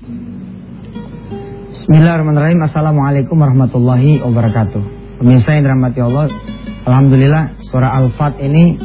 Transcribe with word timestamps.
Bismillahirrahmanirrahim. 0.00 2.64
Assalamualaikum 2.64 3.36
warahmatullahi 3.36 4.24
wabarakatuh. 4.24 4.80
Pemirsa 5.20 5.60
yang 5.60 5.68
dirahmati 5.68 6.00
Allah, 6.00 6.32
Alhamdulillah 6.88 7.60
surah 7.60 8.00
Al-Fat 8.00 8.40
ini 8.40 8.80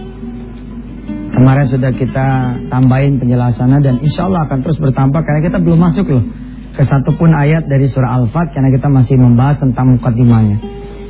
kemarin 1.32 1.72
sudah 1.72 1.96
kita 1.96 2.60
tambahin 2.68 3.16
penjelasannya 3.16 3.80
dan 3.80 4.04
insya 4.04 4.28
Allah 4.28 4.44
akan 4.44 4.60
terus 4.60 4.76
bertambah 4.76 5.24
karena 5.24 5.40
kita 5.40 5.64
belum 5.64 5.88
masuk 5.88 6.04
loh 6.12 6.28
ke 6.76 6.84
satu 6.84 7.16
pun 7.16 7.32
ayat 7.32 7.64
dari 7.72 7.88
surah 7.88 8.20
Al-Fat 8.20 8.52
karena 8.52 8.76
kita 8.76 8.92
masih 8.92 9.16
membahas 9.16 9.64
tentang 9.64 9.96
mukadimahnya. 9.96 10.60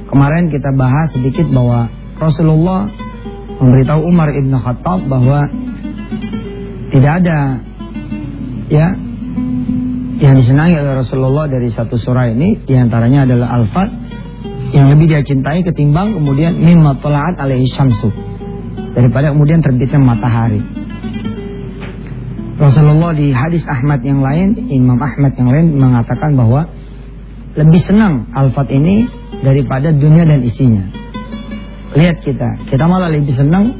Kemarin 0.06 0.54
kita 0.54 0.70
bahas 0.78 1.18
sedikit 1.18 1.50
bahwa 1.50 1.90
Rasulullah 2.22 2.94
memberitahu 3.58 4.06
Umar 4.06 4.30
ibn 4.38 4.54
Khattab 4.54 5.10
bahwa 5.10 5.50
tidak 6.94 7.26
ada 7.26 7.58
ya 8.70 9.02
yang 10.16 10.34
disenangi 10.40 10.80
oleh 10.80 10.96
Rasulullah 10.96 11.46
dari 11.52 11.68
satu 11.68 12.00
surah 12.00 12.32
ini 12.32 12.64
di 12.64 12.74
antaranya 12.76 13.28
adalah 13.28 13.60
Al-Fat 13.60 13.90
yang 14.72 14.88
lebih 14.92 15.12
dia 15.12 15.22
cintai 15.24 15.64
ketimbang 15.64 16.16
kemudian 16.16 16.56
mimma 16.56 17.00
tala'at 17.04 17.36
alaihi 17.40 17.68
syamsu 17.68 18.12
daripada 18.96 19.36
kemudian 19.36 19.60
terbitnya 19.60 20.00
matahari. 20.00 20.64
Rasulullah 22.56 23.12
di 23.12 23.36
hadis 23.36 23.68
Ahmad 23.68 24.00
yang 24.08 24.24
lain, 24.24 24.72
Imam 24.72 24.96
Ahmad 24.96 25.36
yang 25.36 25.52
lain 25.52 25.76
mengatakan 25.76 26.40
bahwa 26.40 26.72
lebih 27.60 27.84
senang 27.84 28.32
Al-Fat 28.32 28.72
ini 28.72 29.04
daripada 29.44 29.92
dunia 29.92 30.24
dan 30.24 30.40
isinya. 30.40 30.88
Lihat 31.92 32.24
kita, 32.24 32.64
kita 32.72 32.88
malah 32.88 33.12
lebih 33.12 33.36
senang 33.36 33.76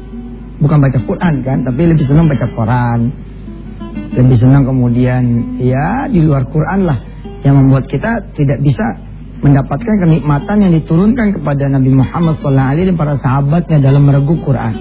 bukan 0.60 0.84
baca 0.84 1.00
Quran 1.00 1.34
kan, 1.40 1.64
tapi 1.64 1.88
lebih 1.88 2.04
senang 2.04 2.28
baca 2.28 2.44
Quran. 2.52 3.25
Lebih 4.16 4.36
senang 4.36 4.64
kemudian 4.64 5.56
ya 5.60 6.08
di 6.08 6.24
luar 6.24 6.48
Quran 6.48 6.88
lah 6.88 6.98
yang 7.44 7.60
membuat 7.60 7.84
kita 7.86 8.32
tidak 8.32 8.64
bisa 8.64 8.84
mendapatkan 9.44 9.94
kenikmatan 10.00 10.56
yang 10.64 10.72
diturunkan 10.72 11.36
kepada 11.36 11.68
Nabi 11.68 11.92
Muhammad 11.92 12.40
SAW 12.40 12.72
dan 12.72 12.96
para 12.96 13.14
sahabatnya 13.14 13.78
dalam 13.84 14.08
meregu 14.08 14.40
Quran. 14.40 14.74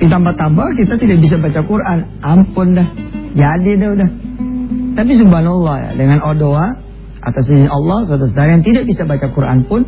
Ditambah-tambah 0.00 0.80
kita 0.80 0.94
tidak 0.96 1.18
bisa 1.20 1.36
baca 1.36 1.60
Quran, 1.60 1.98
ampun 2.24 2.78
dah, 2.78 2.88
jadi 3.36 3.72
dah 3.76 3.88
udah. 4.00 4.10
Tapi 4.96 5.12
subhanallah 5.18 5.76
ya, 5.76 5.90
dengan 5.98 6.18
doa 6.38 6.66
atas 7.20 7.44
izin 7.52 7.68
Allah, 7.68 8.08
saudara-saudara 8.08 8.56
yang 8.56 8.64
tidak 8.64 8.88
bisa 8.88 9.04
baca 9.04 9.28
Quran 9.28 9.68
pun 9.68 9.84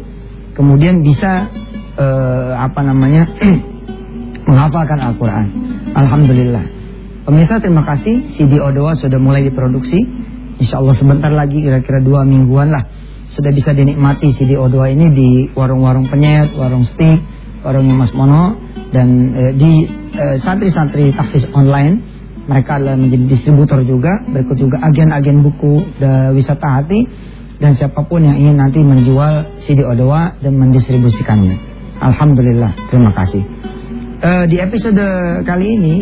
kemudian 0.52 1.00
bisa 1.00 1.48
uh, 1.96 2.52
apa 2.60 2.80
namanya 2.84 3.24
menghafalkan 4.48 5.00
Al-Quran. 5.00 5.46
Alhamdulillah. 5.96 6.81
Pemirsa 7.22 7.62
terima 7.62 7.86
kasih. 7.86 8.34
CD 8.34 8.58
Odoa 8.58 8.98
sudah 8.98 9.18
mulai 9.22 9.46
diproduksi. 9.46 10.02
Insya 10.58 10.82
Allah 10.82 10.94
sebentar 10.94 11.30
lagi 11.30 11.62
kira-kira 11.62 12.02
dua 12.02 12.26
mingguan 12.26 12.74
lah 12.74 12.82
sudah 13.32 13.48
bisa 13.48 13.72
dinikmati 13.72 14.28
CD 14.36 14.60
O2 14.60 14.76
ini 14.92 15.06
di 15.08 15.30
warung-warung 15.56 16.04
penyet, 16.12 16.52
warung 16.52 16.84
stick, 16.84 17.16
warungnya 17.64 17.96
Mas 17.96 18.12
Mono 18.12 18.60
dan 18.92 19.08
eh, 19.32 19.52
di 19.56 19.88
eh, 20.12 20.36
santri-santri 20.36 21.16
tahfiz 21.16 21.48
online. 21.56 22.12
Mereka 22.42 22.82
adalah 22.82 22.98
menjadi 22.98 23.24
distributor 23.24 23.86
juga 23.86 24.18
berikut 24.26 24.58
juga 24.58 24.82
agen-agen 24.82 25.46
buku 25.46 25.94
dan 26.02 26.34
wisata 26.34 26.82
hati 26.82 27.06
dan 27.62 27.70
siapa 27.70 28.02
pun 28.02 28.18
yang 28.18 28.34
ingin 28.34 28.58
nanti 28.58 28.82
menjual 28.82 29.56
CD 29.62 29.86
O2 29.86 30.04
dan 30.42 30.52
mendistribusikannya. 30.58 31.54
Alhamdulillah 32.02 32.74
terima 32.90 33.14
kasih. 33.14 33.46
Uh, 34.22 34.44
di 34.50 34.58
episode 34.58 35.02
kali 35.46 35.78
ini 35.78 35.94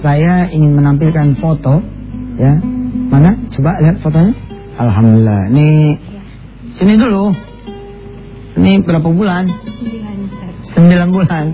saya 0.00 0.48
ingin 0.48 0.72
menampilkan 0.80 1.36
foto 1.36 1.84
ya. 2.40 2.56
Mana? 3.12 3.36
Coba 3.52 3.76
lihat 3.84 4.00
fotonya. 4.00 4.32
Alhamdulillah. 4.80 5.52
Ini 5.52 5.68
sini 6.72 6.96
dulu. 6.96 7.36
Ini 8.56 8.80
berapa 8.80 9.04
bulan? 9.04 9.44
Sembilan 10.64 11.08
bulan. 11.12 11.44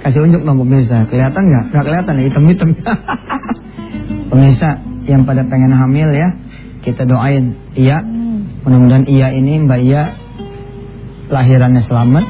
Kasih 0.00 0.24
unjuk 0.24 0.42
dong 0.44 0.60
pemirsa. 0.64 1.04
Kelihatan 1.08 1.42
nggak? 1.44 1.64
Nggak 1.72 1.84
kelihatan 1.84 2.12
ya 2.16 2.24
hitam-hitam. 2.28 2.68
Pemirsa 4.32 4.80
yang 5.04 5.28
pada 5.28 5.44
pengen 5.44 5.72
hamil 5.76 6.08
ya 6.12 6.32
kita 6.80 7.04
doain 7.04 7.56
iya. 7.76 8.00
Mudah-mudahan 8.64 9.04
iya 9.04 9.28
ini 9.36 9.60
mbak 9.60 9.80
iya 9.84 10.16
lahirannya 11.28 11.84
selamat. 11.84 12.24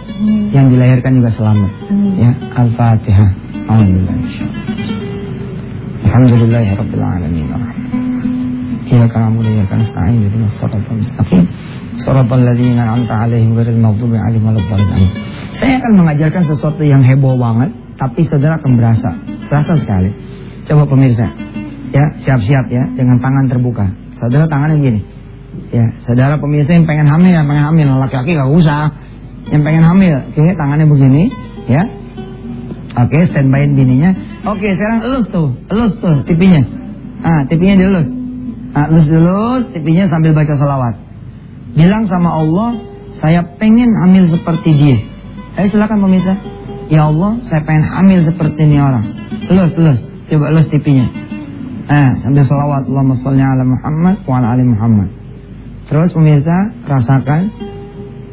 Yang 0.50 0.66
dilahirkan 0.74 1.12
juga 1.22 1.30
selamat. 1.30 1.70
Ya 2.18 2.30
al-fatihah. 2.58 3.30
Alhamdulillah 3.64 4.73
alhamdulillahirabbil 6.14 7.02
alamin 7.02 7.50
Iyyaka 8.84 9.16
na'budu 9.16 9.48
wa 9.50 9.54
iyyaka 9.58 9.74
nasta'in 9.80 10.22
ihdinas 10.22 10.54
siratal 10.54 10.94
mustaqim 10.94 11.42
siratal 11.98 12.42
ladzina 12.46 12.86
an'amta 12.86 13.14
'alaihim 13.26 13.56
ghairil 13.58 13.80
maghdubi 13.80 14.14
'alaihim 14.14 14.44
waladdallin. 14.44 15.10
Saya 15.56 15.80
akan 15.82 15.92
mengajarkan 16.04 16.42
sesuatu 16.46 16.84
yang 16.84 17.02
heboh 17.02 17.34
banget, 17.34 17.74
tapi 17.98 18.22
saudara 18.22 18.60
akan 18.60 18.76
berasa, 18.76 19.10
berasa 19.48 19.72
sekali. 19.80 20.12
Coba 20.68 20.84
pemirsa, 20.86 21.32
ya 21.90 22.04
siap-siap 22.22 22.70
ya 22.70 22.84
dengan 22.92 23.18
tangan 23.18 23.48
terbuka. 23.50 23.88
Saudara 24.14 24.46
tangannya 24.46 24.76
begini. 24.78 25.00
Ya, 25.72 25.96
saudara 26.04 26.36
pemirsa 26.38 26.76
yang 26.76 26.84
pengen 26.84 27.08
hamil, 27.08 27.32
yang 27.34 27.48
pengen 27.48 27.64
hamil, 27.72 27.86
laki-laki 27.98 28.36
gak 28.36 28.52
usah. 28.52 28.92
Yang 29.48 29.62
pengen 29.64 29.84
hamil, 29.86 30.14
oke 30.28 30.44
tangannya 30.60 30.86
begini, 30.86 31.22
ya. 31.66 31.82
Oke, 32.94 33.26
standby 33.26 33.66
bininya. 33.74 34.33
Oke, 34.44 34.76
sekarang 34.76 35.00
elus 35.08 35.26
tuh, 35.32 35.56
elus 35.72 35.96
tuh 35.96 36.20
tipinya. 36.28 36.60
Ah, 37.24 37.48
tipinya 37.48 37.80
dielus. 37.80 38.12
Nah, 38.76 38.92
elus-elus 38.92 39.72
tipinya 39.72 40.04
sambil 40.04 40.36
baca 40.36 40.52
salawat. 40.52 41.00
Bilang 41.72 42.04
sama 42.04 42.28
Allah, 42.28 42.76
saya 43.16 43.40
pengen 43.56 43.88
hamil 44.04 44.28
seperti 44.28 44.76
dia. 44.76 44.98
Ayo 45.56 45.72
silakan 45.72 46.04
pemirsa. 46.04 46.36
Ya 46.92 47.08
Allah, 47.08 47.40
saya 47.48 47.64
pengen 47.64 47.88
hamil 47.88 48.20
seperti 48.20 48.68
ini 48.68 48.76
orang. 48.76 49.16
Elus, 49.48 49.72
elus. 49.80 50.00
Coba 50.28 50.52
elus 50.52 50.68
tipinya. 50.68 51.08
Nah, 51.88 52.20
sambil 52.20 52.44
salawat 52.44 52.84
Allahumma 52.84 53.16
sholli 53.16 53.40
ala 53.40 53.64
Muhammad 53.64 54.28
wa 54.28 54.44
ali 54.44 54.64
Muhammad. 54.68 55.08
Terus 55.88 56.12
pemirsa 56.12 56.84
rasakan. 56.84 57.48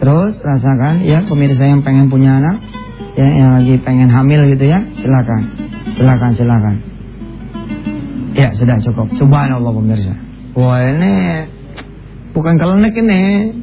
Terus 0.04 0.44
rasakan 0.44 1.08
ya 1.08 1.24
pemirsa 1.24 1.72
yang 1.72 1.88
pengen 1.88 2.12
punya 2.12 2.42
anak, 2.42 2.58
ya 3.16 3.28
yang 3.32 3.50
lagi 3.62 3.80
pengen 3.80 4.10
hamil 4.10 4.44
gitu 4.50 4.66
ya, 4.66 4.82
silakan. 4.98 5.71
Silakan, 6.02 6.32
silakan. 6.34 6.76
Ya, 8.34 8.50
sudah 8.58 8.82
cukup. 8.82 9.14
Subhanallah 9.14 9.70
pemirsa. 9.70 10.18
Wah, 10.58 10.82
ini 10.82 11.46
bukan 12.34 12.58
kalau 12.58 12.74
naik 12.82 12.98
ini. 12.98 13.54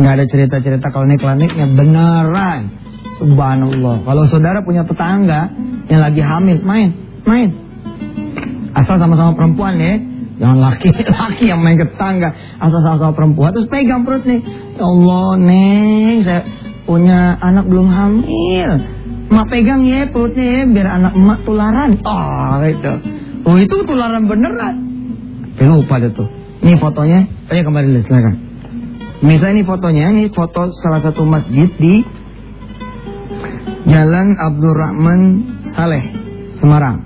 Nggak 0.00 0.12
ada 0.16 0.24
cerita-cerita 0.24 0.88
kalau 0.88 1.04
naik 1.04 1.20
kliniknya 1.20 1.68
beneran. 1.68 2.72
Subhanallah. 3.20 4.08
Kalau 4.08 4.24
saudara 4.24 4.64
punya 4.64 4.88
tetangga 4.88 5.52
yang 5.92 6.00
lagi 6.00 6.24
hamil, 6.24 6.64
main, 6.64 6.96
main. 7.28 7.52
Asal 8.72 8.96
sama-sama 8.96 9.36
perempuan 9.36 9.76
ya. 9.76 10.00
Jangan 10.40 10.58
laki-laki 10.64 11.52
yang 11.52 11.60
main 11.60 11.76
ke 11.76 11.92
tetangga. 11.92 12.56
Asal 12.56 12.80
sama-sama 12.80 13.12
perempuan. 13.12 13.52
Terus 13.52 13.68
pegang 13.68 14.08
perut 14.08 14.24
nih. 14.24 14.40
Ya 14.80 14.84
Allah, 14.88 15.28
Neng, 15.36 16.24
saya 16.24 16.40
punya 16.88 17.36
anak 17.36 17.68
belum 17.68 17.92
hamil. 17.92 19.03
Mak 19.32 19.46
pegang 19.48 19.80
ya 19.82 20.08
perutnya 20.12 20.44
ya, 20.44 20.62
biar 20.68 20.88
anak 21.00 21.12
emak 21.16 21.38
tularan. 21.48 21.90
Oh, 22.04 22.60
itu. 22.64 22.94
Oh, 23.44 23.56
itu 23.60 23.76
tularan 23.84 24.24
beneran. 24.28 24.74
Lupa 25.60 26.00
deh 26.02 26.12
tuh. 26.12 26.28
Ini 26.64 26.80
fotonya. 26.80 27.28
Ayo 27.52 27.62
kembali 27.64 27.92
dulu, 27.92 28.00
silakan. 28.00 28.34
Misalnya 29.24 29.60
ini 29.60 29.64
fotonya, 29.64 30.04
ini 30.12 30.24
foto 30.32 30.72
salah 30.76 31.00
satu 31.00 31.24
masjid 31.24 31.68
di 31.80 32.04
Jalan 33.84 34.36
Abdurrahman 34.36 35.20
Saleh, 35.60 36.04
Semarang. 36.56 37.04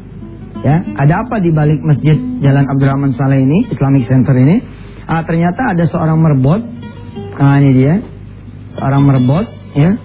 Ya, 0.63 0.83
ada 0.99 1.23
apa 1.27 1.39
di 1.39 1.55
balik 1.55 1.83
masjid 1.83 2.19
Jalan 2.43 2.67
Abdurrahman 2.67 3.15
Saleh 3.15 3.47
ini, 3.47 3.67
Islamic 3.71 4.07
Center 4.07 4.35
ini? 4.35 4.63
Ah, 5.07 5.23
ternyata 5.23 5.75
ada 5.75 5.85
seorang 5.87 6.19
merbot. 6.19 6.63
Nah, 7.39 7.59
ini 7.63 7.71
dia. 7.75 7.95
Seorang 8.75 9.03
merbot, 9.07 9.47
ya. 9.75 9.99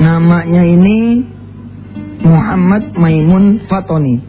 Namanya 0.00 0.64
ini 0.64 1.28
Muhammad 2.22 2.94
Maimun 2.94 3.66
Fatoni. 3.66 4.22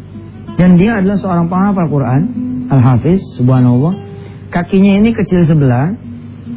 Dan 0.54 0.78
dia 0.78 1.02
adalah 1.02 1.18
seorang 1.18 1.50
penghafal 1.50 1.90
Quran, 1.90 2.22
Al-Hafiz, 2.70 3.22
subhanallah. 3.38 3.94
Kakinya 4.54 5.02
ini 5.02 5.14
kecil 5.18 5.42
sebelah, 5.46 5.98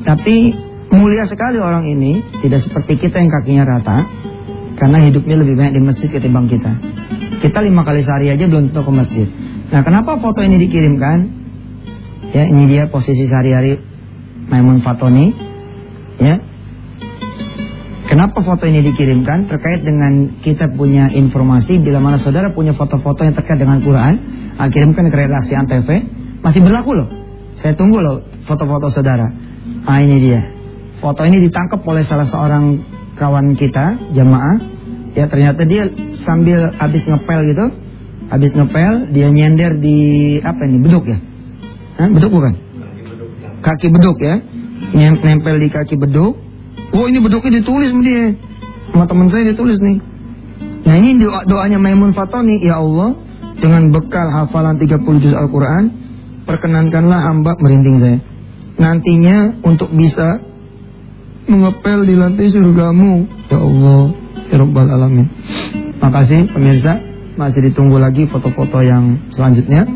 tapi 0.04 0.52
mulia 0.92 1.24
sekali 1.24 1.56
orang 1.56 1.88
ini, 1.88 2.20
tidak 2.44 2.60
seperti 2.60 3.00
kita 3.00 3.20
yang 3.20 3.32
kakinya 3.32 3.64
rata, 3.64 4.04
karena 4.76 5.00
hidupnya 5.00 5.40
lebih 5.40 5.56
banyak 5.56 5.80
di 5.80 5.82
masjid 5.82 6.08
ketimbang 6.12 6.44
kita. 6.46 6.76
Kita 7.40 7.64
lima 7.64 7.84
kali 7.84 8.04
sehari 8.04 8.28
aja 8.32 8.44
belum 8.44 8.72
tentu 8.72 8.84
ke 8.84 8.92
masjid. 8.92 9.26
Nah, 9.72 9.80
kenapa 9.80 10.20
foto 10.20 10.44
ini 10.44 10.60
dikirimkan? 10.60 11.18
Ya, 12.36 12.44
ini 12.52 12.68
dia 12.68 12.92
posisi 12.92 13.24
sehari-hari 13.24 13.80
Maimun 14.52 14.84
Fatoni. 14.84 15.32
Ya. 16.20 16.40
Kenapa 18.16 18.40
foto 18.40 18.64
ini 18.64 18.80
dikirimkan? 18.80 19.44
Terkait 19.44 19.84
dengan 19.84 20.40
kita 20.40 20.72
punya 20.72 21.12
informasi 21.12 21.76
bila 21.76 22.00
mana 22.00 22.16
saudara 22.16 22.48
punya 22.48 22.72
foto-foto 22.72 23.20
yang 23.20 23.36
terkait 23.36 23.60
dengan 23.60 23.76
Quran, 23.84 24.16
ah, 24.56 24.72
kirimkan 24.72 25.12
ke 25.12 25.16
redaksi 25.20 25.52
Antv. 25.52 25.84
Masih 26.40 26.64
berlaku 26.64 26.96
loh. 26.96 27.12
Saya 27.60 27.76
tunggu 27.76 28.00
loh 28.00 28.24
foto-foto 28.48 28.88
saudara. 28.88 29.28
Ah 29.84 30.00
ini 30.00 30.16
dia. 30.16 30.48
Foto 30.96 31.28
ini 31.28 31.44
ditangkap 31.44 31.84
oleh 31.84 32.08
salah 32.08 32.24
seorang 32.24 32.80
kawan 33.20 33.52
kita, 33.52 34.08
jamaah. 34.16 34.64
Ya 35.12 35.28
ternyata 35.28 35.68
dia 35.68 35.84
sambil 36.24 36.72
habis 36.72 37.04
ngepel 37.04 37.52
gitu, 37.52 37.68
habis 38.32 38.56
ngepel 38.56 39.12
dia 39.12 39.28
nyender 39.28 39.76
di 39.76 40.40
apa 40.40 40.64
ini 40.64 40.80
beduk 40.80 41.04
ya? 41.04 41.20
Hah, 42.00 42.08
beduk 42.08 42.32
bukan? 42.32 42.56
Kaki 43.60 43.92
beduk 43.92 44.16
ya, 44.24 44.40
nempel 44.96 45.60
di 45.60 45.68
kaki 45.68 46.00
beduk. 46.00 46.45
Oh 46.94 47.04
ini 47.10 47.18
beduknya 47.18 47.62
ditulis 47.62 47.90
sama 47.90 48.02
dia, 48.06 48.34
sama 48.92 49.04
teman 49.10 49.26
saya 49.26 49.44
ditulis 49.50 49.78
nih. 49.82 49.98
Nah 50.86 50.94
ini 51.02 51.18
doa 51.18 51.42
doanya 51.42 51.82
Maimun 51.82 52.14
Fatoni, 52.14 52.62
ya 52.62 52.78
Allah, 52.78 53.18
dengan 53.58 53.90
bekal 53.90 54.30
hafalan 54.30 54.78
30 54.78 55.02
juz 55.18 55.34
Al-Quran, 55.34 55.90
perkenankanlah 56.46 57.26
hamba 57.26 57.58
merinding 57.58 57.98
saya. 57.98 58.18
Nantinya 58.76 59.58
untuk 59.66 59.90
bisa 59.90 60.38
mengepel 61.50 62.06
di 62.06 62.14
lantai 62.14 62.46
surgamu. 62.52 63.26
Ya 63.50 63.58
Allah, 63.58 64.02
ya 64.46 64.56
Rabbal 64.62 64.88
Alamin. 64.92 65.26
Makasih 65.98 66.54
pemirsa, 66.54 67.02
masih 67.34 67.66
ditunggu 67.66 67.98
lagi 67.98 68.30
foto-foto 68.30 68.78
yang 68.84 69.26
selanjutnya. 69.34 69.88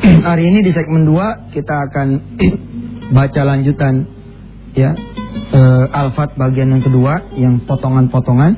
Hari 0.00 0.42
ini 0.42 0.64
di 0.64 0.74
segmen 0.74 1.06
2 1.06 1.54
kita 1.54 1.74
akan 1.86 2.08
baca 3.16 3.42
lanjutan 3.46 4.08
ya 4.74 4.94
uh, 5.54 5.86
Al-Fat 5.90 6.38
bagian 6.38 6.70
yang 6.74 6.82
kedua 6.82 7.34
yang 7.34 7.62
potongan-potongan. 7.66 8.52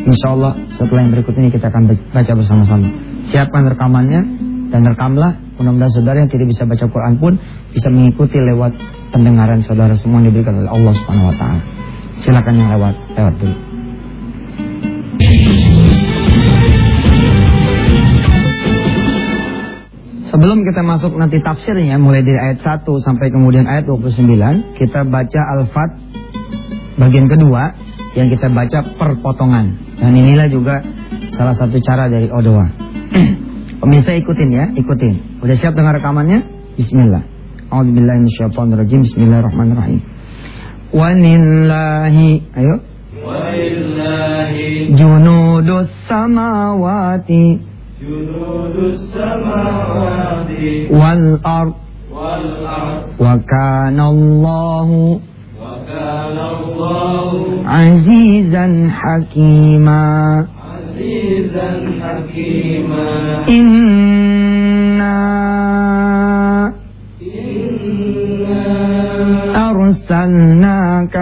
Insya 0.00 0.32
Allah 0.32 0.56
setelah 0.78 1.04
yang 1.04 1.12
berikut 1.12 1.34
ini 1.36 1.52
kita 1.52 1.68
akan 1.68 1.90
baca 2.14 2.32
bersama-sama. 2.32 2.88
Siapkan 3.26 3.68
rekamannya 3.68 4.20
dan 4.72 4.86
rekamlah. 4.86 5.36
Mudah-mudahan 5.60 5.92
saudara 5.92 6.24
yang 6.24 6.30
tidak 6.32 6.48
bisa 6.48 6.64
baca 6.64 6.88
Quran 6.88 7.20
pun 7.20 7.36
bisa 7.74 7.92
mengikuti 7.92 8.40
lewat 8.40 8.72
pendengaran 9.12 9.60
saudara 9.60 9.92
semua 9.92 10.24
yang 10.24 10.32
diberikan 10.32 10.56
oleh 10.56 10.70
Allah 10.72 10.92
Subhanahu 10.96 11.28
Wa 11.28 11.36
Taala. 11.36 11.62
Silakan 12.20 12.54
yang 12.56 12.70
lewat 12.72 12.94
lewat 13.16 13.34
dulu. 13.36 13.56
Sebelum 20.30 20.62
kita 20.62 20.86
masuk 20.86 21.18
nanti 21.18 21.42
tafsirnya 21.42 21.98
mulai 21.98 22.22
dari 22.22 22.38
ayat 22.38 22.62
1 22.62 22.86
sampai 22.86 23.34
kemudian 23.34 23.66
ayat 23.66 23.90
29, 23.90 24.78
kita 24.78 25.02
baca 25.02 25.40
Al-Fat 25.58 26.09
bagian 27.00 27.24
kedua 27.24 27.72
yang 28.12 28.28
kita 28.28 28.52
baca 28.52 28.84
perpotongan. 29.00 29.96
Dan 29.96 30.12
inilah 30.12 30.52
juga 30.52 30.84
salah 31.32 31.56
satu 31.56 31.80
cara 31.80 32.12
dari 32.12 32.28
Odoa. 32.28 32.68
Pemirsa 33.80 34.12
ikutin 34.12 34.50
ya, 34.52 34.68
ikutin. 34.76 35.40
Udah 35.40 35.56
siap 35.56 35.72
dengar 35.72 35.96
rekamannya? 35.96 36.44
Bismillah. 36.76 37.24
A'udzubillahiminasyaitonirrajim. 37.72 39.08
Bismillahirrahmanirrahim. 39.08 40.04
Wanillahi 40.92 42.44
ayo. 42.60 42.76
Wanillahi 43.20 44.96
junudus 44.96 45.92
samawati 46.08 47.60
junudus 48.00 49.12
samawati 49.12 50.88
wal 50.88 51.36
ar 51.44 51.68
wal 52.10 52.48
Ar, 52.64 53.12
wa 53.20 53.36
الله 55.90 57.62
عزيزا 57.66 58.88
حكيما. 58.90 60.46
عزيزا 60.74 61.70
حكيما. 62.02 63.08
إنا 63.48 65.20
إنا 67.20 67.90
أرسلناك 69.70 71.16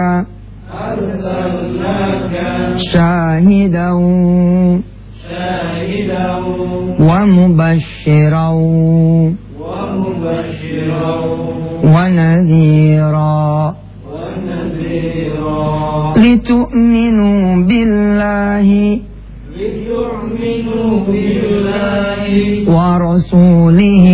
أرسلناك 0.73 2.33
شاهدا 2.75 3.91
شاهدا 5.29 6.27
ومبشرا 6.99 8.49
ومبشرا 9.59 11.15
ونذيرا. 11.83 13.48
لتؤمنوا 16.19 17.65
بالله. 17.65 18.99
لتؤمنوا 19.55 21.07
بالله. 21.07 22.23
ورسوله. 22.67 24.07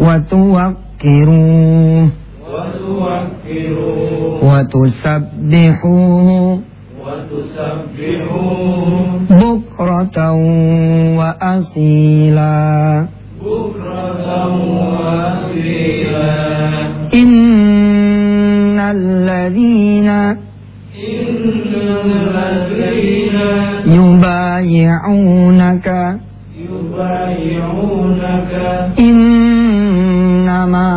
وتوقروه. 0.00 2.08
وتوكروه 2.50 4.44
وتسبحوه. 4.44 6.58
وتسبحوه. 7.06 8.90
بكرة 9.30 10.18
وأصيلا. 11.18 13.19
إن 17.14 18.78
الذين 18.78 20.10
يبايعونك 23.86 25.88
إنما 28.98 30.90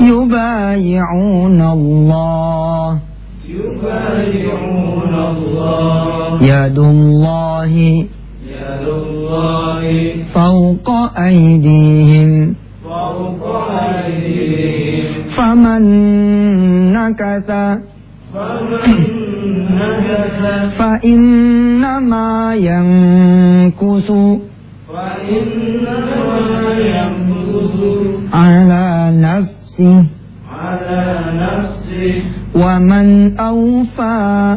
يبايعون 0.00 1.60
الله 1.60 2.98
يد 6.40 6.78
الله 6.78 8.04
الله. 8.88 10.12
فوق 10.34 10.90
أيديهم. 11.18 12.54
فوق 12.84 13.70
أيديهم. 13.70 15.28
فمن 15.28 15.82
نكث. 16.92 17.50
فإنما 20.78 22.54
ينكث. 22.54 24.10
على 28.32 29.10
نفسه. 29.12 30.04
على 30.52 31.24
نفسه. 31.30 32.22
ومن 32.56 33.36
أوفى. 33.38 34.56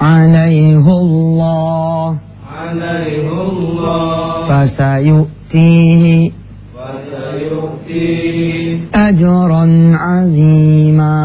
عليه 0.01 0.87
الله. 1.01 2.17
عليه 2.57 3.33
الله. 3.33 4.49
فسيؤتيه. 4.49 6.31
فسيؤتيه. 6.77 8.81
أجرا 8.95 9.65
عظيما. 9.95 11.19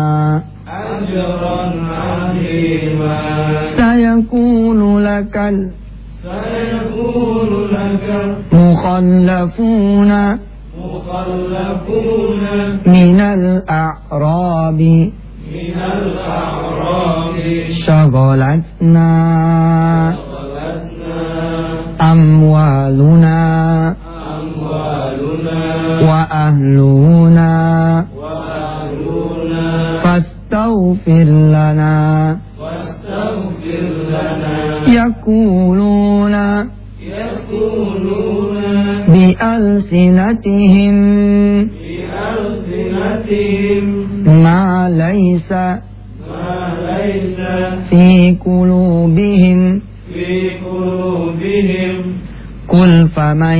أجرا 0.68 1.60
عظيما. 1.86 3.18
سيكون 3.78 5.00
لك 5.00 5.38
ال- 5.38 5.72
سيكون 6.24 7.52
لك 7.68 8.36
مخلفون. 8.54 10.12
مخلفون. 10.78 12.44
من 12.88 13.20
الأعراب. 13.20 15.12
من 15.52 15.82
الأعراب 15.82 17.36
شغلتنا. 17.72 19.12
أموالنا. 22.02 23.96
أموالنا. 24.32 26.00
وأهلنا. 26.02 28.06
وأهلنا. 28.16 30.00
فاستغفر 30.04 31.28
لنا. 31.28 32.38
واستغفر 32.62 33.84
لنا. 34.08 34.82
يقولون 34.88 36.36
يقولون 37.02 38.62
بألسنتهم. 39.08 40.98
بألسنتهم. 41.68 43.91
ما 44.44 44.90
ليس 44.90 45.50
في 47.90 48.38
قلوبهم. 48.46 49.82
في 50.14 50.50
قلوبهم 50.66 51.96
قل 52.68 53.08
فمن 53.08 53.60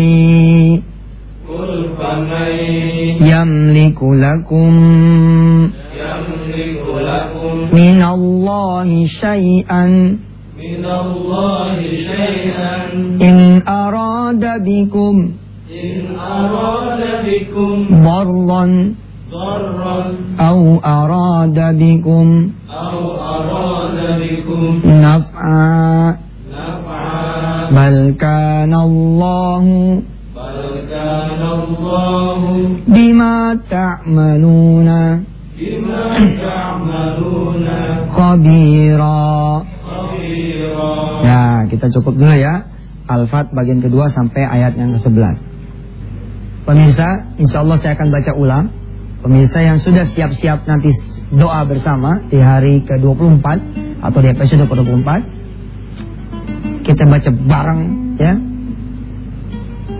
يملك 3.22 4.00
لكم 4.04 4.72
يملك 6.02 6.86
لكم 7.10 7.54
من 7.74 8.00
الله 8.04 9.06
شيئا 9.06 9.86
من 10.62 10.86
الله 10.86 11.76
شيئا. 11.92 12.76
إن 13.22 13.62
أراد 13.68 14.44
بكم 14.66 15.32
إن 15.72 16.16
أراد 16.16 17.02
بكم 17.26 17.76
ضرا. 18.02 18.66
ضرا 19.31 20.15
أو 20.41 20.79
أراد 20.85 21.59
بكم 21.79 22.51
أو 22.71 22.99
أراد 23.19 23.99
بكم 24.23 24.81
نفعا 24.87 26.17
نفعا 26.53 27.71
بل 27.71 28.15
كان 28.15 28.75
الله 28.75 29.65
بل 30.37 30.63
كان 30.91 31.43
الله 31.43 32.41
بما 32.89 33.59
تعملون 33.71 34.89
بما 35.59 36.07
تعملون 36.43 37.67
خبيرا 38.17 39.27
خبيرا 39.91 40.95
Nah, 41.27 41.67
kita 41.67 41.91
cukup 41.91 42.15
dulu 42.15 42.31
ya. 42.39 42.71
Al-Fat 43.11 43.51
bagian 43.51 43.83
kedua 43.83 44.07
sampai 44.07 44.43
ayat 44.47 44.79
yang 44.79 44.95
ke-11. 44.95 45.43
Pemirsa, 46.67 47.09
insya 47.39 47.63
Allah 47.63 47.79
saya 47.79 47.95
akan 47.99 48.09
baca 48.11 48.33
ulang. 48.35 48.80
Pemirsa 49.22 49.62
yang 49.62 49.78
sudah 49.78 50.10
siap-siap 50.10 50.66
nanti 50.66 50.90
doa 51.30 51.62
bersama 51.70 52.26
di 52.26 52.42
hari 52.42 52.82
ke-24 52.82 53.46
atau 54.02 54.18
di 54.18 54.28
episode 54.34 54.66
ke-24. 54.66 55.10
Kita 56.82 57.06
baca 57.06 57.30
bareng 57.30 57.82
ya. 58.18 58.34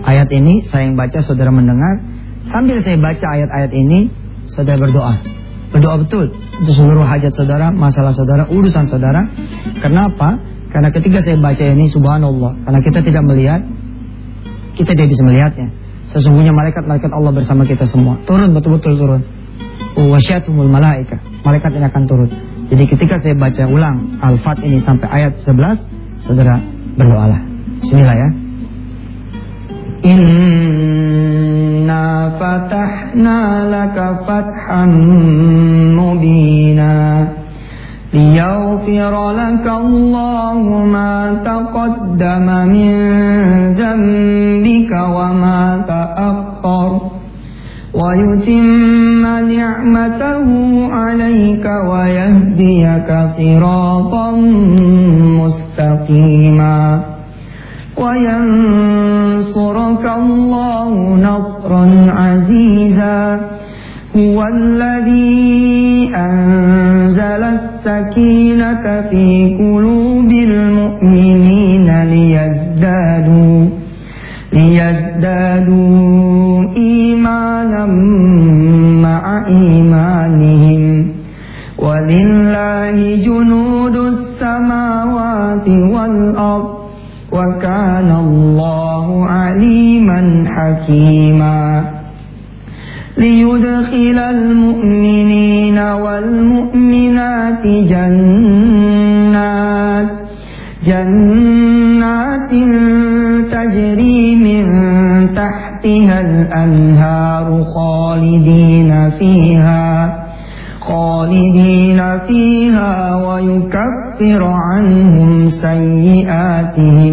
Ayat 0.02 0.26
ini 0.34 0.66
saya 0.66 0.90
yang 0.90 0.98
baca, 0.98 1.22
saudara 1.22 1.54
mendengar. 1.54 2.02
Sambil 2.50 2.82
saya 2.82 2.98
baca 2.98 3.22
ayat-ayat 3.22 3.70
ini, 3.70 4.10
saudara 4.50 4.82
berdoa. 4.82 5.14
Berdoa 5.70 6.02
betul 6.02 6.34
untuk 6.58 6.74
seluruh 6.74 7.06
hajat 7.06 7.30
saudara, 7.30 7.70
masalah 7.70 8.10
saudara, 8.10 8.50
urusan 8.50 8.90
saudara. 8.90 9.22
Kenapa? 9.78 10.42
Karena 10.74 10.90
ketika 10.90 11.22
saya 11.22 11.38
baca 11.38 11.62
ini, 11.62 11.86
subhanallah. 11.86 12.66
Karena 12.66 12.80
kita 12.82 12.98
tidak 13.06 13.22
melihat, 13.22 13.62
kita 14.74 14.98
tidak 14.98 15.14
bisa 15.14 15.22
melihatnya. 15.22 15.81
Sesungguhnya 16.11 16.55
malaikat-malaikat 16.55 17.11
Allah 17.11 17.35
bersama 17.35 17.67
kita 17.67 17.83
semua. 17.83 18.15
Turun 18.23 18.55
betul-betul 18.55 18.95
turun. 18.95 19.21
Wasyatumul 19.97 20.71
malaika. 20.71 21.19
Malaikat 21.43 21.73
ini 21.75 21.83
akan 21.83 22.03
turun. 22.07 22.29
Jadi 22.67 22.83
ketika 22.87 23.19
saya 23.19 23.35
baca 23.35 23.63
ulang 23.67 24.19
Al-Fat 24.23 24.63
ini 24.63 24.79
sampai 24.79 25.07
ayat 25.11 25.39
11, 25.43 26.23
saudara 26.23 26.59
berdoalah. 26.95 27.41
Bismillah 27.83 28.15
ya. 28.15 28.29
Inna 30.07 32.05
fatahna 32.39 33.67
laka 33.67 34.23
fathan 34.23 34.91
mubina 35.91 36.95
ليغفر 38.13 39.13
لك 39.31 39.65
الله 39.67 40.59
ما 40.85 41.15
تقدم 41.45 42.47
من 42.73 42.93
ذنبك 43.75 44.91
وما 44.91 45.61
تأخر 46.62 47.00
ويتم 47.94 49.22
نعمته 49.56 50.46
عليك 50.92 51.66
ويهديك 51.90 53.08
صراطا 53.36 54.30
مستقيما. 55.42 57.00
وينصرك 57.98 59.24
الله 60.18 60.90
نصرا 61.16 61.84
عزيزا. 62.10 63.40
هو 64.16 64.38
الذي 64.46 66.10
أنزل 66.14 67.42
السكينة 67.56 68.84
في 69.10 69.56
قلوب 69.58 70.30
المؤمنين 70.30 71.88
ليزدادوا 72.04 73.66
ليزدادوا 74.52 76.01
ليدخل 94.12 94.18
المؤمنين 94.18 95.78
والمؤمنات 95.78 97.66
جنات 97.92 98.92
جنات 100.84 102.50
تجري 103.52 104.36
من 104.36 104.64
تحتها 105.34 106.20
الأنهار 106.20 107.64
خالدين 107.74 109.10
فيها 109.18 110.22
خالدين 110.80 112.00
فيها 112.28 112.92
ويكفر 113.26 114.42
عنهم 114.44 115.48
سيئاتهم. 115.48 117.11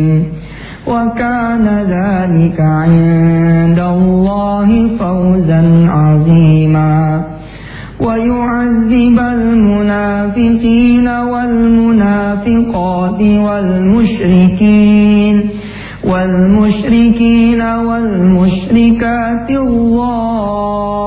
وكان 0.90 1.66
ذلك 1.96 2.58
عند 2.60 3.80
الله 3.80 4.70
فوزا 5.00 5.62
عظيما. 5.90 7.24
ويعذب 8.00 9.20
المنافقين 9.20 11.08
والمنافقات 11.08 13.22
والمشركين 13.48 15.36
والمشركين 16.04 17.62
والمشركات 17.62 19.52
الظانين 19.52 21.04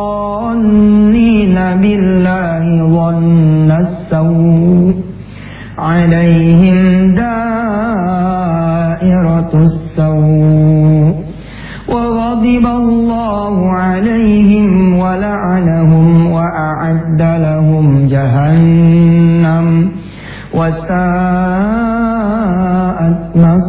بالله 1.82 2.66
ظن 2.96 3.70
السوء. 3.84 4.94
عليهم 5.78 6.71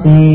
say 0.04 0.33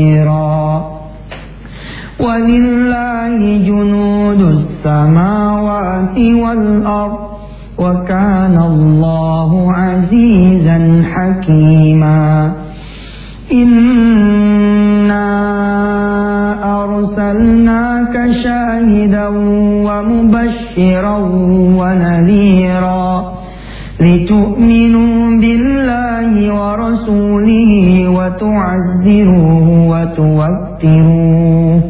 وتوكروه 30.83 31.81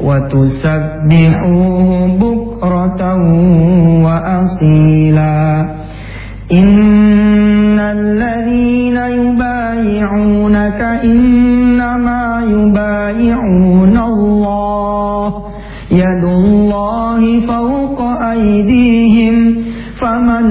وتسبحوه 0.00 1.88
بكرة 2.18 3.02
وأصيلا. 4.04 5.66
إن 6.52 7.78
الذين 7.78 8.96
يبايعونك 8.96 10.80
إنما 11.04 12.42
يبايعون 12.50 13.98
الله. 13.98 15.32
يد 15.90 16.24
الله 16.24 17.40
فوق 17.40 18.02
أيديهم. 18.02 19.54
فمن 20.00 20.44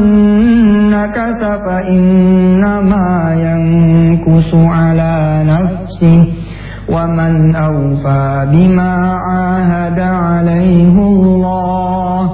نكث 0.89 1.41
فإنما 1.43 3.09
ينكث 3.37 4.49
على 4.53 5.12
ومن 6.93 7.55
أوفى 7.55 8.47
بما 8.51 8.93
عاهد 9.27 9.99
عليه 9.99 10.95
الله 11.09 12.31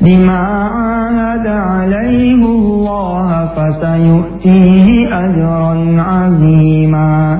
بما 0.00 0.42
عاهد 0.78 1.46
عليه 1.46 2.40
الله 2.44 3.48
فسيؤتيه 3.56 4.88
أجرا 5.24 5.74
عظيما. 6.02 7.38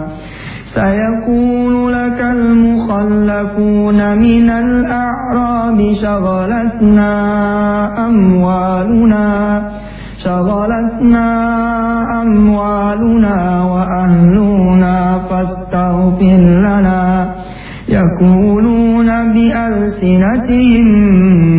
سيقول 0.74 1.92
لك 1.92 2.20
المخلفون 2.20 3.98
من 4.18 4.50
الأعراب 4.50 5.78
شغلتنا 6.02 7.12
أموالنا 8.06 9.28
شغلتنا 10.24 11.28
أموالنا 12.22 13.62
وأهلنا 13.62 15.18
فاستغفر 15.30 16.40
لنا. 16.40 17.34
يقولون 17.88 19.06
بألسنتهم 19.06 20.86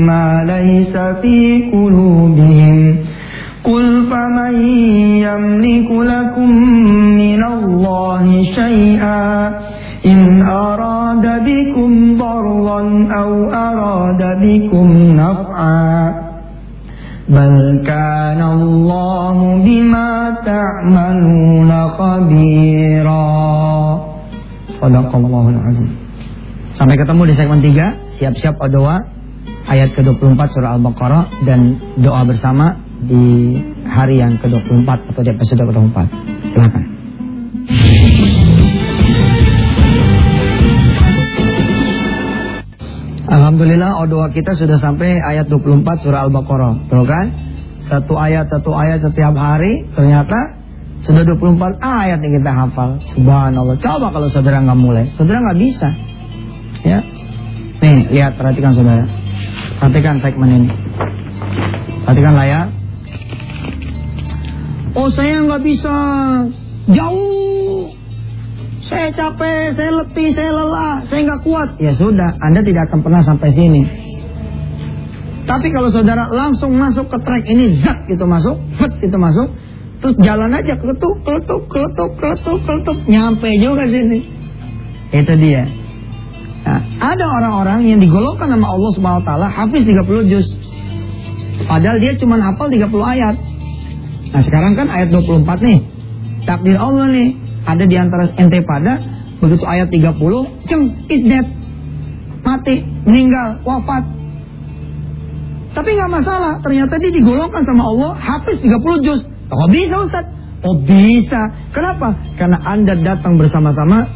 ما 0.06 0.44
ليس 0.48 0.98
في 1.22 1.70
قلوبهم. 1.74 2.96
قل 3.64 4.08
فمن 4.12 4.62
يملك 5.18 5.92
لكم 5.92 6.50
من 7.16 7.44
الله 7.44 8.44
شيئا؟ 8.44 9.48
إن 10.06 10.42
أراد 10.42 11.46
بكم 11.46 12.18
ضرا 12.18 13.08
أو 13.20 13.54
أراد 13.54 14.24
بكم 14.42 14.88
نفعا. 14.94 16.29
بل 17.29 17.81
كان 17.89 18.41
الله 18.43 19.39
بما 19.65 20.11
تعملون 20.45 21.71
خبيرا 21.89 23.27
صدق 24.69 25.11
الله 25.17 25.45
العظيم 25.49 25.93
Sampai 26.75 26.99
ketemu 26.99 27.31
di 27.31 27.35
segmen 27.39 27.63
3 27.63 28.19
Siap-siap 28.19 28.59
doa 28.67 28.99
Ayat 29.71 29.95
ke-24 29.95 30.43
surah 30.51 30.75
Al-Baqarah 30.75 31.47
Dan 31.47 31.79
doa 32.03 32.27
bersama 32.27 32.83
di 32.99 33.63
hari 33.87 34.19
yang 34.19 34.43
ke-24 34.43 35.15
Atau 35.15 35.23
di 35.23 35.31
episode 35.31 35.63
ke-24 35.71 35.99
Silakan. 36.51 36.98
Alhamdulillah 43.30 44.02
doa 44.10 44.34
kita 44.34 44.58
sudah 44.58 44.82
sampai 44.82 45.22
ayat 45.22 45.46
24 45.48 45.86
surah 46.02 46.26
Al-Baqarah 46.26 46.90
Tuh 46.90 47.06
kan 47.06 47.28
Satu 47.78 48.18
ayat 48.18 48.50
satu 48.50 48.74
ayat 48.74 49.06
setiap 49.06 49.38
hari 49.38 49.86
Ternyata 49.94 50.58
sudah 51.00 51.24
24 51.24 51.80
ayat 51.80 52.20
yang 52.26 52.34
kita 52.42 52.52
hafal 52.52 53.00
Subhanallah 53.06 53.78
Coba 53.78 54.10
kalau 54.10 54.28
saudara 54.28 54.66
nggak 54.66 54.80
mulai 54.82 55.06
Saudara 55.14 55.46
nggak 55.46 55.62
bisa 55.62 55.90
Ya. 56.84 57.00
Nih, 57.80 58.12
lihat 58.12 58.40
perhatikan 58.40 58.72
Saudara. 58.72 59.04
Perhatikan 59.80 60.20
segmen 60.24 60.50
ini. 60.64 60.70
Perhatikan 62.04 62.34
layar. 62.36 62.68
Oh, 64.96 65.08
saya 65.12 65.44
nggak 65.44 65.64
bisa. 65.64 65.96
Jauh. 66.92 67.69
Saya 68.90 69.14
capek, 69.14 69.78
saya 69.78 69.92
letih, 70.02 70.34
saya 70.34 70.50
lelah, 70.50 71.06
saya 71.06 71.22
nggak 71.30 71.42
kuat. 71.46 71.70
Ya 71.78 71.94
sudah, 71.94 72.42
Anda 72.42 72.66
tidak 72.66 72.90
akan 72.90 73.06
pernah 73.06 73.22
sampai 73.22 73.54
sini. 73.54 73.86
Tapi 75.46 75.70
kalau 75.70 75.94
saudara 75.94 76.26
langsung 76.30 76.74
masuk 76.74 77.06
ke 77.06 77.18
track 77.22 77.46
ini, 77.54 77.78
zat 77.78 78.10
gitu 78.10 78.26
masuk, 78.26 78.58
fit 78.82 78.94
itu 79.06 79.18
masuk, 79.18 79.54
terus 80.02 80.18
jalan 80.26 80.54
aja 80.58 80.74
keletuk, 80.78 81.22
keletuk, 81.22 81.70
keletuk, 81.70 82.18
keletuk, 82.18 82.60
keletuk, 82.66 82.98
nyampe 83.06 83.50
juga 83.62 83.86
sini. 83.86 84.26
Itu 85.14 85.34
dia. 85.38 85.70
Nah, 86.66 86.82
ada 87.14 87.26
orang-orang 87.30 87.86
yang 87.86 88.02
digolongkan 88.02 88.50
nama 88.50 88.74
Allah 88.74 88.92
Subhanahu 88.94 89.26
taala 89.26 89.50
hafiz 89.50 89.86
30 89.86 90.34
juz. 90.34 90.50
Padahal 91.66 92.02
dia 92.02 92.18
cuma 92.18 92.42
hafal 92.42 92.74
30 92.74 92.90
ayat. 93.06 93.36
Nah, 94.34 94.42
sekarang 94.42 94.74
kan 94.74 94.90
ayat 94.90 95.14
24 95.14 95.46
nih. 95.62 95.80
Takdir 96.46 96.78
Allah 96.78 97.10
nih, 97.10 97.39
ada 97.66 97.84
di 97.84 97.96
antara 97.96 98.32
ente 98.36 98.60
pada 98.64 99.00
begitu 99.40 99.64
ayat 99.64 99.88
30, 99.92 100.68
ceng 100.68 100.84
is 101.08 101.24
dead. 101.24 101.48
Mati, 102.40 102.84
meninggal, 103.04 103.60
wafat. 103.68 104.04
Tapi 105.76 105.90
nggak 105.96 106.12
masalah, 106.12 106.60
ternyata 106.64 106.98
dia 106.98 107.12
digolongkan 107.14 107.64
sama 107.68 107.84
Allah 107.84 108.12
hafiz 108.16 108.58
30 108.64 109.06
juz. 109.06 109.22
Oh 109.50 109.68
bisa 109.70 109.96
Ustaz? 110.02 110.26
Oh 110.66 110.76
bisa. 110.84 111.52
Kenapa? 111.72 112.16
Karena 112.36 112.60
Anda 112.68 113.00
datang 113.00 113.40
bersama-sama 113.40 114.08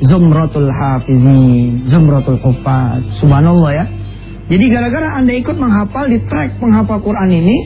Zumratul 0.00 0.70
Hafizin, 0.72 1.84
Zumratul 1.84 2.40
Hufaz. 2.40 3.04
Subhanallah 3.20 3.70
ya. 3.74 3.86
Jadi 4.50 4.64
gara-gara 4.72 5.20
Anda 5.20 5.36
ikut 5.36 5.56
menghafal 5.60 6.08
di 6.10 6.24
track 6.26 6.58
penghafal 6.58 7.04
Quran 7.04 7.30
ini, 7.30 7.56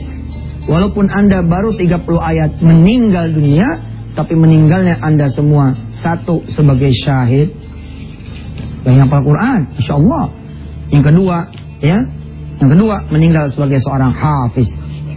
walaupun 0.67 1.07
Anda 1.09 1.41
baru 1.41 1.73
30 1.79 2.05
ayat 2.19 2.51
meninggal 2.61 3.31
dunia, 3.31 3.67
tapi 4.15 4.33
meninggalnya 4.33 5.03
Anda 5.03 5.27
semua 5.27 5.75
satu 5.91 6.47
sebagai 6.47 6.95
syahid 6.95 7.51
yang 8.87 9.05
hafal 9.05 9.21
Quran, 9.27 9.59
Insya 9.75 9.99
Allah. 9.99 10.31
Yang 10.89 11.03
kedua, 11.11 11.37
ya, 11.83 11.99
yang 12.63 12.69
kedua 12.71 12.95
meninggal 13.11 13.51
sebagai 13.51 13.83
seorang 13.83 14.15
hafiz. 14.15 14.71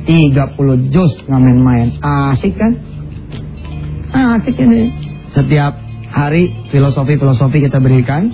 30 0.08 0.88
juz 0.88 1.20
ngamen 1.28 1.60
main 1.60 1.88
Asik 2.00 2.56
kan? 2.56 2.72
Asik 4.08 4.56
ini. 4.56 4.88
Setiap 5.28 5.76
hari 6.08 6.64
filosofi-filosofi 6.72 7.60
kita 7.60 7.76
berikan. 7.76 8.32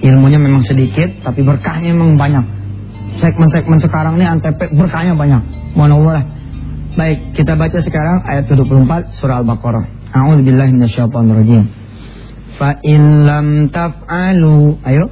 Ilmunya 0.00 0.40
memang 0.40 0.64
sedikit, 0.64 1.12
tapi 1.20 1.44
berkahnya 1.44 1.92
memang 1.92 2.16
banyak. 2.16 2.44
Segmen-segmen 3.20 3.76
sekarang 3.82 4.16
ini 4.16 4.24
antep 4.24 4.56
berkahnya 4.56 5.12
banyak. 5.12 5.42
Mohon 5.76 5.92
Allah 6.00 6.12
lah. 6.14 6.24
Baik, 6.95 7.35
kita 7.35 7.59
baca 7.59 7.79
sekarang 7.83 8.23
ayat 8.23 8.47
ke-24 8.47 9.11
surah 9.19 9.43
Al-Baqarah. 9.43 9.83
A'udzubillahi 10.15 10.71
minasyaitonirrajim. 10.79 11.63
Fa 12.55 12.79
in 12.87 13.27
lam 13.27 13.67
taf'alu, 13.67 14.79
ayo. 14.87 15.11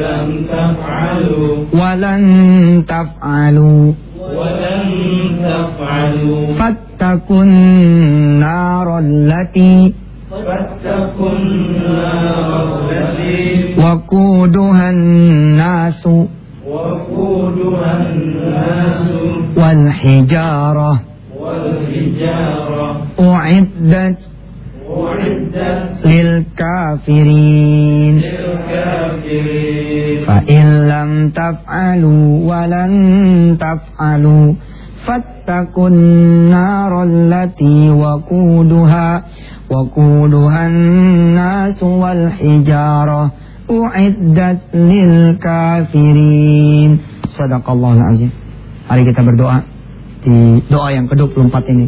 lam 0.00 0.46
taf'alu 0.48 1.68
walan 1.74 2.24
taf'alu 2.88 3.92
walan 4.16 4.88
taf'alu 5.44 6.56
fattakun 6.56 7.50
narallati 8.40 9.92
فاتقوا 10.30 11.32
النار 11.32 12.78
التي 12.78 13.74
وقودها 13.82 14.90
الناس 14.90 16.06
وقودها 16.66 17.90
الناس 18.02 19.03
والحجارة 19.74 21.00
والحجارة 21.40 23.06
أعدت 23.20 24.18
أعدت 24.90 26.06
للكافرين 26.06 28.14
للكافرين 28.18 30.24
فإن 30.26 30.88
لم 30.88 31.10
تفعلوا 31.30 32.26
ولن 32.50 32.92
تفعلوا 33.60 34.54
فاتقوا 35.06 35.88
النار 35.88 37.04
التي 37.04 37.90
وقودها 37.90 39.24
وقودها 39.70 40.66
الناس 40.68 41.82
والحجارة 41.82 43.30
أعدت 43.70 44.60
للكافرين 45.70 46.98
صدق 47.28 47.70
الله 47.70 47.92
العظيم 47.92 48.30
Mari 48.85 49.01
kita 49.05 49.21
berdoa 49.25 49.57
di 50.21 50.61
doa 50.69 50.89
yang 50.93 51.05
ke-24 51.09 51.55
ini. 51.73 51.87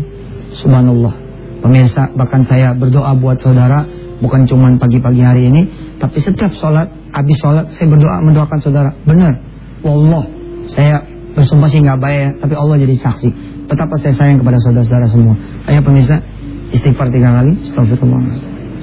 Subhanallah. 0.54 1.14
Pemirsa, 1.62 2.14
bahkan 2.14 2.46
saya 2.46 2.74
berdoa 2.78 3.18
buat 3.18 3.42
saudara 3.42 3.86
bukan 4.18 4.50
cuma 4.50 4.74
pagi-pagi 4.78 5.22
hari 5.22 5.50
ini, 5.50 5.62
tapi 6.02 6.18
setiap 6.18 6.54
sholat, 6.58 6.90
habis 7.14 7.38
sholat 7.38 7.70
saya 7.74 7.90
berdoa 7.90 8.18
mendoakan 8.22 8.60
saudara. 8.62 8.90
Benar. 9.06 9.34
Wallah, 9.86 10.26
saya 10.70 11.06
bersumpah 11.38 11.70
sih 11.70 11.82
nggak 11.86 12.02
baik, 12.02 12.30
tapi 12.42 12.54
Allah 12.58 12.82
jadi 12.82 12.96
saksi. 12.98 13.30
Betapa 13.70 13.94
saya 14.00 14.14
sayang 14.16 14.42
kepada 14.42 14.58
saudara-saudara 14.64 15.06
semua. 15.12 15.36
Ayo 15.70 15.84
pemirsa, 15.86 16.18
Istighfar 16.72 17.08
tiga 17.12 17.32
kali. 17.32 17.56
Astagfirullah. 17.64 18.22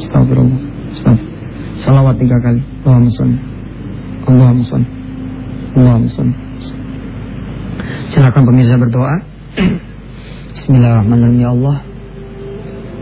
Astagfirullah. 0.01 0.61
Astagfirullah. 0.93 1.33
Salawat 1.75 2.17
tiga 2.17 2.37
kali. 2.41 2.63
Allahumma 2.87 3.11
salli. 3.13 3.39
Allahumma 4.25 4.65
salli. 4.65 4.89
Allahumma 5.75 6.09
salli. 6.09 6.44
Silakan 7.85 8.49
pemirsa 8.49 8.81
berdoa. 8.81 9.21
Bismillahirrahmanirrahim 10.57 11.37
ya 11.37 11.51
Allah. 11.53 11.77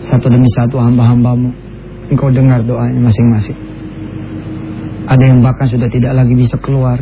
Satu 0.02 0.26
demi 0.26 0.50
satu 0.50 0.82
hamba-hambamu. 0.82 1.54
Engkau 2.10 2.34
dengar 2.34 2.66
doanya 2.66 2.98
masing-masing. 2.98 3.54
Ada 5.06 5.22
yang 5.30 5.38
bahkan 5.38 5.70
sudah 5.70 5.86
tidak 5.86 6.18
lagi 6.18 6.34
bisa 6.34 6.58
keluar 6.58 6.98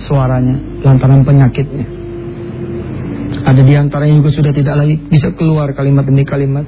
suaranya 0.00 0.56
lantaran 0.80 1.20
penyakitnya. 1.20 1.84
Ada 3.44 3.60
di 3.60 3.74
antara 3.76 4.08
yang 4.08 4.24
juga 4.24 4.32
sudah 4.32 4.52
tidak 4.56 4.74
lagi 4.80 4.96
bisa 5.04 5.36
keluar 5.36 5.68
kalimat 5.76 6.08
demi 6.08 6.24
kalimat. 6.24 6.64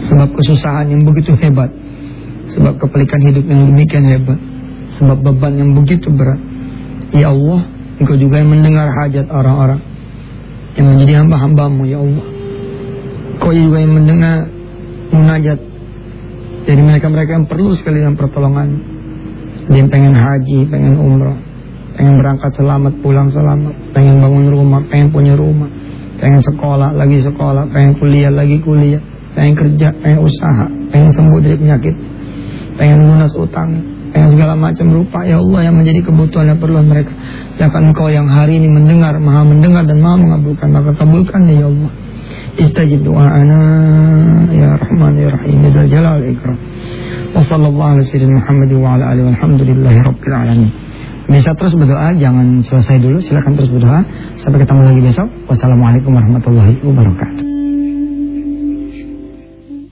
Sebab 0.00 0.32
kesusahan 0.32 0.88
yang 0.88 1.04
begitu 1.04 1.36
hebat. 1.36 1.68
Sebab 2.48 2.80
kepelikan 2.80 3.20
hidup 3.20 3.44
yang 3.44 3.68
demikian 3.68 4.04
hebat. 4.08 4.40
Sebab 4.96 5.20
beban 5.20 5.60
yang 5.60 5.76
begitu 5.76 6.08
berat. 6.08 6.40
Ya 7.12 7.32
Allah, 7.32 7.77
Engkau 7.98 8.14
juga 8.14 8.38
yang 8.38 8.50
mendengar 8.50 8.86
hajat 8.86 9.26
orang-orang. 9.30 9.82
Yang 10.78 10.86
menjadi 10.94 11.12
hamba-hambamu, 11.22 11.82
Ya 11.86 11.98
Allah. 11.98 12.26
Kau 13.38 13.54
juga 13.54 13.78
yang 13.78 13.94
mendengar 13.94 14.50
munajat 15.14 15.58
dari 16.66 16.82
mereka-mereka 16.84 17.30
yang 17.38 17.46
perlu 17.46 17.72
sekali 17.72 18.02
dengan 18.02 18.18
pertolongan. 18.18 18.68
Dia 19.68 19.84
pengen 19.88 20.12
haji, 20.16 20.68
pengen 20.68 20.96
umroh, 20.96 21.36
pengen 21.96 22.20
berangkat 22.20 22.56
selamat, 22.56 22.92
pulang 23.04 23.28
selamat, 23.28 23.74
pengen 23.92 24.20
bangun 24.20 24.46
rumah, 24.48 24.80
pengen 24.88 25.08
punya 25.12 25.36
rumah, 25.36 25.68
pengen 26.20 26.40
sekolah, 26.40 26.96
lagi 26.96 27.20
sekolah, 27.20 27.68
pengen 27.68 27.92
kuliah, 28.00 28.32
lagi 28.32 28.58
kuliah, 28.64 29.00
pengen 29.36 29.54
kerja, 29.54 29.92
pengen 29.92 30.20
usaha, 30.24 30.66
pengen 30.88 31.10
sembuh 31.12 31.40
dari 31.40 31.56
penyakit, 31.60 31.94
pengen 32.80 32.98
lunas 33.06 33.32
utang, 33.36 33.70
pengen 34.12 34.30
segala 34.32 34.54
macam 34.56 34.86
rupa 34.88 35.24
ya 35.24 35.36
Allah 35.36 35.60
yang 35.68 35.76
menjadi 35.76 36.00
kebutuhan 36.04 36.52
dan 36.52 36.56
perluan 36.56 36.88
mereka. 36.88 37.12
Sedangkan 37.58 37.90
engkau 37.90 38.06
yang 38.06 38.30
hari 38.30 38.62
ini 38.62 38.70
mendengar, 38.70 39.18
maha 39.18 39.42
mendengar 39.42 39.82
dan 39.82 39.98
maha 39.98 40.14
mengabulkan, 40.14 40.70
maka 40.70 40.94
kabulkan 40.94 41.42
ya 41.50 41.66
Allah. 41.66 41.90
Istajib 42.54 43.02
doa'ana 43.02 43.60
ya 44.54 44.78
Rahman 44.78 45.18
ya 45.18 45.26
Rahim 45.26 45.66
ya 45.66 45.82
Jalal 45.90 46.22
Ikram. 46.22 46.54
Wa 47.34 47.42
sallallahu 47.42 47.98
ala 47.98 48.02
sayyidina 48.06 48.38
Muhammad 48.38 48.70
wa 48.78 48.94
ala 48.94 49.04
alihi 49.10 49.26
walhamdulillahi 49.34 49.98
rabbil 50.06 50.34
alamin. 50.38 50.70
Bisa 51.26 51.50
terus 51.58 51.74
berdoa, 51.74 52.14
jangan 52.14 52.62
selesai 52.62 53.02
dulu, 53.02 53.18
silakan 53.18 53.58
terus 53.58 53.74
berdoa. 53.74 54.06
Sampai 54.38 54.62
ketemu 54.62 54.94
lagi 54.94 55.00
besok. 55.02 55.26
Wassalamualaikum 55.50 56.14
warahmatullahi 56.14 56.78
wabarakatuh. 56.78 57.47